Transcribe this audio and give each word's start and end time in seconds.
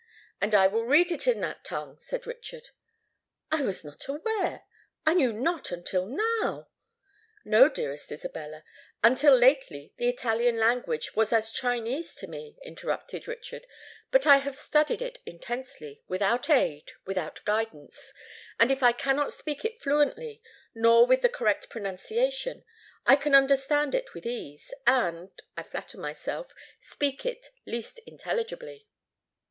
"And 0.41 0.55
I 0.55 0.65
will 0.65 0.83
read 0.85 1.11
it 1.11 1.27
in 1.27 1.41
that 1.41 1.63
tongue," 1.63 1.99
said 1.99 2.25
Richard. 2.25 2.69
"I 3.51 3.61
was 3.61 3.85
not 3.85 4.07
aware—I 4.07 5.13
knew 5.13 5.31
not 5.31 5.69
until 5.69 6.07
now——" 6.07 6.69
"No, 7.45 7.69
dearest 7.69 8.11
Isabella: 8.11 8.63
until 9.03 9.35
lately 9.35 9.93
the 9.97 10.09
Italian 10.09 10.57
language 10.57 11.13
was 11.15 11.31
as 11.31 11.51
Chinese 11.51 12.15
to 12.15 12.25
me," 12.25 12.57
interrupted 12.65 13.27
Richard: 13.27 13.67
"but 14.09 14.25
I 14.25 14.37
have 14.37 14.55
studied 14.55 15.03
it 15.03 15.19
intensely—without 15.27 16.49
aid, 16.49 16.93
without 17.05 17.45
guidance; 17.45 18.11
and 18.59 18.71
if 18.71 18.81
I 18.81 18.93
cannot 18.93 19.33
speak 19.33 19.63
it 19.63 19.83
fluently 19.83 20.41
nor 20.73 21.05
with 21.05 21.21
the 21.21 21.29
correct 21.29 21.69
pronunciation, 21.69 22.65
I 23.05 23.15
can 23.15 23.35
understand 23.35 23.93
it 23.93 24.15
with 24.15 24.25
ease, 24.25 24.73
and—I 24.87 25.61
flatter 25.61 25.99
myself—speak 25.99 27.23
at 27.27 27.49
least 27.67 27.99
intelligibly." 28.07 28.87